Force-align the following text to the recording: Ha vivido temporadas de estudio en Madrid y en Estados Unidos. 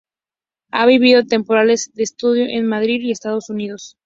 Ha 0.71 0.87
vivido 0.87 1.27
temporadas 1.27 1.91
de 1.93 2.01
estudio 2.01 2.47
en 2.49 2.65
Madrid 2.65 3.01
y 3.01 3.05
en 3.05 3.11
Estados 3.11 3.51
Unidos. 3.51 3.97